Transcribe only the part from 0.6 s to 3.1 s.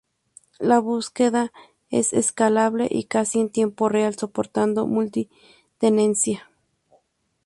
búsqueda es escalable y